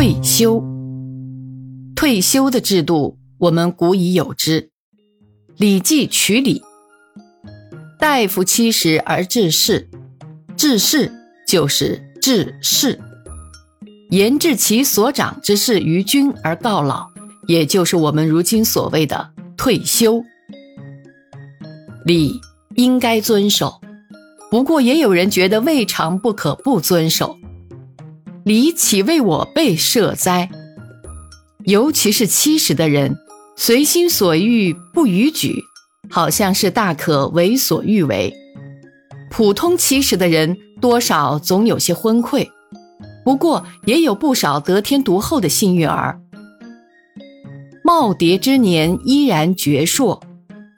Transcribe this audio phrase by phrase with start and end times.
[0.00, 0.64] 退休，
[1.94, 4.62] 退休的制度我们古已有之，
[5.58, 6.60] 《礼记·曲礼》
[8.00, 9.90] ：“大夫七十而治世，
[10.56, 11.12] 治世
[11.46, 12.98] 就是治世。
[14.08, 17.06] 言治其所长之事于君而告老，
[17.46, 20.24] 也就是我们如今所谓的退休。
[22.06, 22.40] 礼
[22.74, 23.78] 应该遵守，
[24.50, 27.36] 不过也有人觉得未尝不可不遵守。”
[28.44, 30.48] 礼岂为我辈设哉？
[31.64, 33.14] 尤其是七十的人，
[33.54, 35.62] 随心所欲不逾矩，
[36.08, 38.34] 好像是大可为所欲为。
[39.30, 42.48] 普通七十的人，多少总有些昏聩，
[43.24, 46.18] 不过也有不少得天独厚的幸运儿。
[47.84, 50.20] 耄耋之年依然矍铄，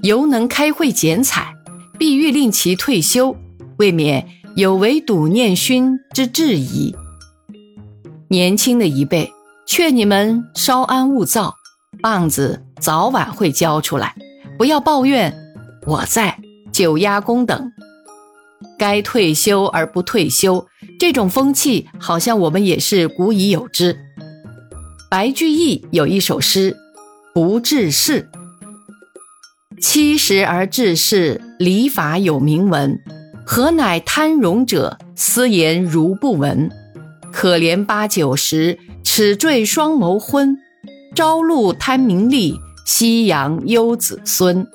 [0.02, 1.54] 犹能开会剪彩，
[1.96, 3.36] 必欲令其退休，
[3.76, 6.94] 未免有违笃念勋之志矣。
[8.32, 9.30] 年轻的一辈，
[9.66, 11.54] 劝你们稍安勿躁，
[12.00, 14.14] 棒子早晚会交出来，
[14.56, 15.36] 不要抱怨
[15.86, 16.38] 我在
[16.72, 17.70] 久压功等。
[18.78, 20.66] 该退休而不退休，
[20.98, 23.98] 这种风气好像我们也是古已有之。
[25.10, 26.74] 白居易有一首诗：
[27.34, 28.30] 不治世，
[29.78, 32.98] 七十而治世，礼法有明文，
[33.44, 36.70] 何乃贪荣者，私言如不闻。
[37.32, 40.56] 可怜八九十，齿坠双眸昏。
[41.14, 44.66] 朝露贪名利，夕阳忧子孙。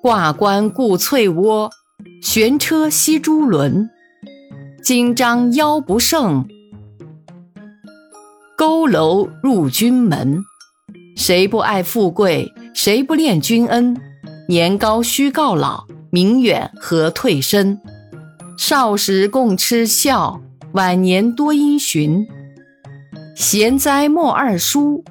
[0.00, 1.70] 挂冠顾翠窝，
[2.22, 3.90] 悬车惜珠轮。
[4.82, 6.46] 今朝腰不胜，
[8.56, 10.42] 佝偻入君门。
[11.16, 12.52] 谁不爱富贵？
[12.74, 13.96] 谁不恋君恩？
[14.48, 17.80] 年高须告老，名远何退身？
[18.58, 20.40] 少时共吃笑。
[20.74, 22.26] 晚年多因循，
[23.36, 25.04] 贤哉莫二叔，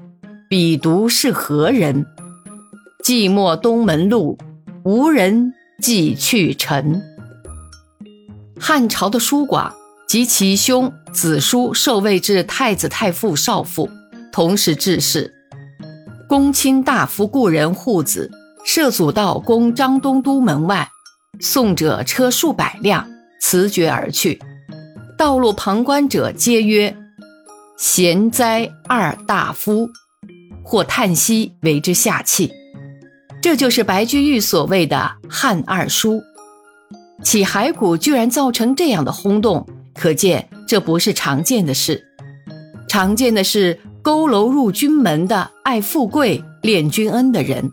[0.50, 2.04] 彼独是何人？
[3.04, 4.40] 寂寞东门路，
[4.84, 7.00] 无人寄去尘。
[8.60, 9.72] 汉朝的叔寡
[10.08, 13.88] 及其兄子叔受位至太子太傅少傅，
[14.32, 15.32] 同时致仕。
[16.28, 18.32] 公卿大夫故人护子，
[18.66, 20.90] 设祖道宫张东都门外，
[21.40, 23.08] 送者车数百辆，
[23.40, 24.42] 辞绝而去。
[25.22, 26.98] 道路旁观者皆曰
[27.78, 29.88] ：“贤哉二大夫！”
[30.66, 32.52] 或叹息，为之下气。
[33.40, 36.24] 这就是白居易所谓的“汉二叔”。
[37.22, 42.04] 起骸骨居然造成这样的轰动，可见这不是常见的事。
[42.88, 47.70] 常见的是佝偻入军门的爱富贵、恋君恩的人。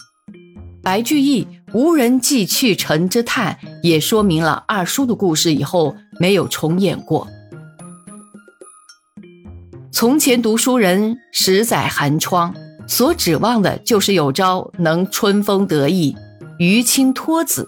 [0.82, 7.26] 白居易“无人寄去尘”之叹，也说明了二叔的故事以后没有重演过。
[9.91, 12.54] 从前读书人十载寒窗，
[12.87, 16.15] 所指望的就是有朝能春风得意，
[16.59, 17.66] 于亲托子。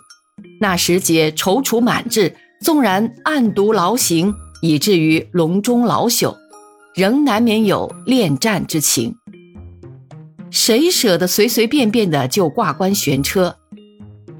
[0.60, 6.36] 那时节踌躇满志，纵然暗读劳形，以至于笼中老朽，
[6.94, 9.16] 仍难免有恋战之情。
[10.50, 13.56] 谁舍得随随便便的就挂冠悬车？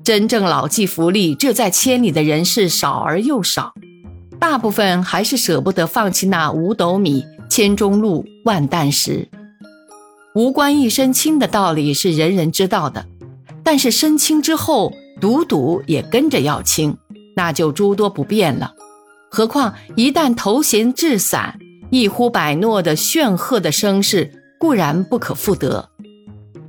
[0.05, 3.73] 真正老骥伏枥，志在千里的人是少而又少，
[4.39, 7.25] 大部分还是舍不得放弃那五斗米。
[7.51, 9.29] 千中路，万担石。
[10.37, 13.05] 无官一身轻的道理是人人知道的，
[13.65, 16.97] 但是身轻之后，独独也跟着要轻，
[17.35, 18.73] 那就诸多不便了。
[19.29, 21.59] 何况一旦头衔至散，
[21.91, 25.91] 一呼百诺的炫赫的声势固然不可复得，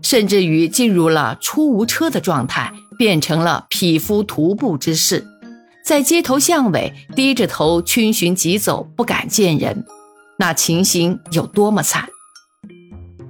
[0.02, 5.28] 甚至于进入了出无车的状态，变成了匹夫徒步之事，
[5.86, 9.86] 在街头巷尾低着头逡巡疾走，不敢见人。
[10.42, 12.10] 那情形有多么惨！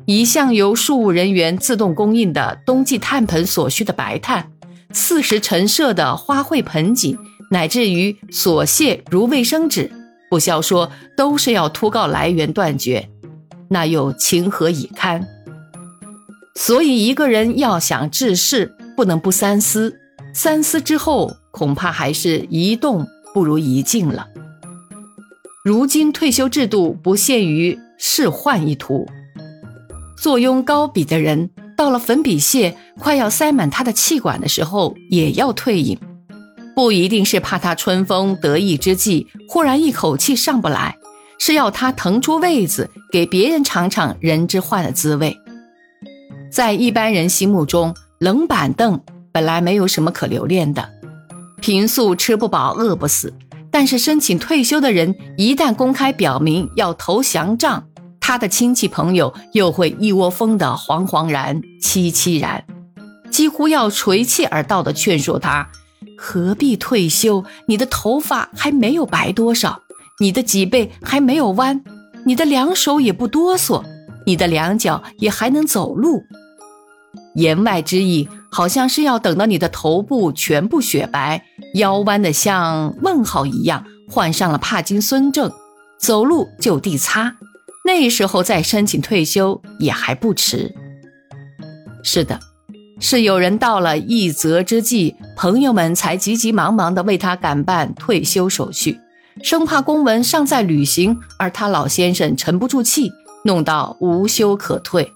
[0.06, 4.50] 一向由庶务人员自动供应的冬季炭盆所需的白炭，
[4.94, 7.18] 四时陈设的花卉盆景，
[7.50, 9.92] 乃至于琐屑如卫生纸，
[10.30, 13.10] 不消说都是要突告来源断绝，
[13.68, 15.28] 那又情何以堪？
[16.56, 20.00] 所以一个人要想治世，不能不三思，
[20.34, 24.30] 三思之后，恐怕还是一动不如一静了。
[25.64, 29.08] 如今退休制度不限于仕宦一途，
[30.18, 36.00] 坐拥高笔的人，到了粉笔屑快要塞满他的气管的时候，也要退隐。
[36.76, 40.98] 不一定是怕他春风得意之际忽然一口气上不来，
[41.38, 45.38] 是要他腾出位子给别人尝尝人之患的滋味。
[46.52, 49.00] 在一般人心目中，冷板凳
[49.32, 50.90] 本来没有什么可留恋的，
[51.62, 53.32] 平素吃不饱饿不死。
[53.72, 57.84] 但是申请退休的人一旦公开表明要投降仗，
[58.20, 62.66] 他的亲戚朋友又会一窝蜂的惶惶然、凄凄然，
[63.32, 65.70] 几乎要垂泣而道的劝说他：
[66.18, 67.44] 何必退休？
[67.68, 69.82] 你的头发还没有白多少，
[70.20, 71.82] 你的脊背还没有弯，
[72.26, 73.84] 你的两手也不哆嗦，
[74.26, 76.22] 你的两脚也还能走路。
[77.36, 81.42] 言外之意，好像是要等到你的头部全部雪白，
[81.76, 85.50] 腰弯的像问号一样，患上了帕金森症，
[85.98, 87.38] 走路就地擦，
[87.86, 90.76] 那时候再申请退休也还不迟。
[92.04, 92.40] 是的，
[93.00, 99.00] 是有人到了一则之际，朋友们才急急忙忙地为他赶办退休手续，
[99.42, 103.12] 生怕公文尚在履行，而他老先生沉不住气，
[103.46, 105.14] 弄到无休可退，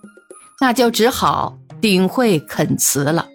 [0.62, 1.58] 那就只好。
[1.86, 3.28] 顶会恳辞了，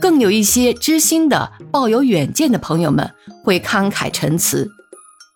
[0.00, 3.10] 更有一些知心的、抱有远见的朋友们
[3.42, 4.70] 会慷慨陈词：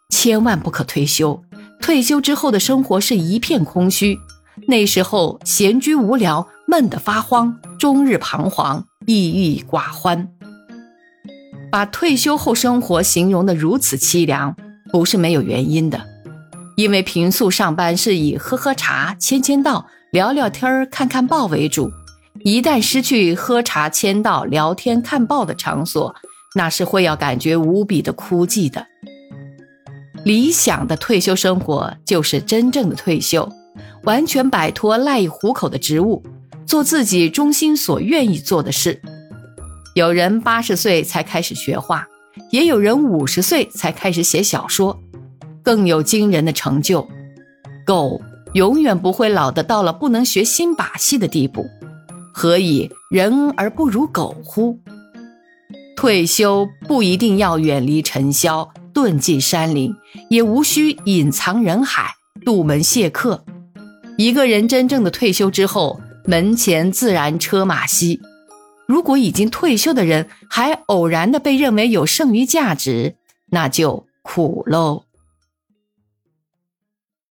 [0.08, 1.42] 千万不可退休，
[1.80, 4.16] 退休之后的生活是一片空虚，
[4.68, 10.28] 那时候闲居无聊，闷得发慌，终日彷徨，抑郁寡欢。
[11.72, 14.54] 把退休后生活形容的如此凄凉，
[14.92, 16.00] 不是没有原因的，
[16.76, 21.90] 因为平素上班是以喝喝茶、签签到、聊聊天儿看看报为主。
[22.44, 26.14] 一旦失去喝茶、签到、聊天、看报的场所，
[26.54, 28.84] 那是会要感觉无比的枯寂的。
[30.24, 33.48] 理想的退休生活就是真正的退休，
[34.04, 36.22] 完全摆脱赖以糊口的职务，
[36.66, 39.00] 做自己中心所愿意做的事。
[39.94, 42.06] 有人八十岁才开始学画，
[42.50, 44.98] 也有人五十岁才开始写小说，
[45.62, 47.06] 更有惊人的成就。
[47.84, 48.20] 狗
[48.54, 51.66] 永远不会老的到了不能学新把戏的地步。
[52.32, 54.78] 何以人而不如狗乎？
[55.96, 59.94] 退休不一定要远离尘嚣，遁进山林，
[60.30, 62.14] 也无需隐藏人海，
[62.44, 63.44] 杜门谢客。
[64.16, 68.20] 一个人真正的退休之后，门前自然车马稀。
[68.86, 73.14] 如果已经退休的人还偶然的被认为有剩余价值，
[73.50, 75.04] 那就苦喽。